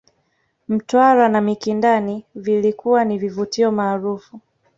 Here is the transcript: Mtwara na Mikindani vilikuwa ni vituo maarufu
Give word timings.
Mtwara 0.67 1.29
na 1.29 1.41
Mikindani 1.41 2.25
vilikuwa 2.35 3.05
ni 3.05 3.17
vituo 3.17 3.71
maarufu 3.71 4.39